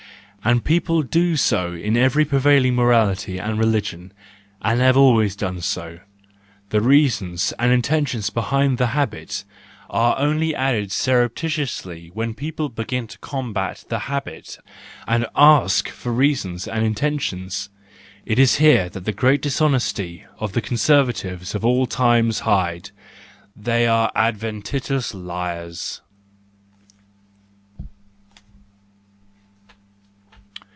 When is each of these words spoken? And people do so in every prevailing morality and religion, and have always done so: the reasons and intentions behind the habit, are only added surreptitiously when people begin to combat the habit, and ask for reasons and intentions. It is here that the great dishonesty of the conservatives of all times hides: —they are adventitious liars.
And 0.43 0.65
people 0.65 1.03
do 1.03 1.37
so 1.37 1.73
in 1.73 1.95
every 1.95 2.25
prevailing 2.25 2.73
morality 2.73 3.37
and 3.37 3.59
religion, 3.59 4.11
and 4.59 4.79
have 4.81 4.97
always 4.97 5.35
done 5.35 5.61
so: 5.61 5.99
the 6.69 6.81
reasons 6.81 7.53
and 7.59 7.71
intentions 7.71 8.31
behind 8.31 8.79
the 8.79 8.87
habit, 8.87 9.43
are 9.87 10.17
only 10.17 10.55
added 10.55 10.91
surreptitiously 10.91 12.07
when 12.15 12.33
people 12.33 12.69
begin 12.69 13.05
to 13.05 13.19
combat 13.19 13.83
the 13.87 13.99
habit, 14.09 14.57
and 15.07 15.27
ask 15.35 15.89
for 15.89 16.11
reasons 16.11 16.67
and 16.67 16.83
intentions. 16.83 17.69
It 18.25 18.39
is 18.39 18.55
here 18.55 18.89
that 18.89 19.05
the 19.05 19.13
great 19.13 19.43
dishonesty 19.43 20.25
of 20.39 20.53
the 20.53 20.61
conservatives 20.61 21.53
of 21.53 21.63
all 21.63 21.85
times 21.85 22.39
hides: 22.39 22.91
—they 23.55 23.85
are 23.85 24.11
adventitious 24.15 25.13
liars. 25.13 26.01